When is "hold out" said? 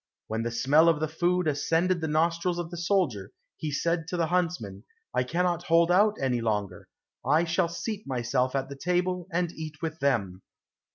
5.65-6.15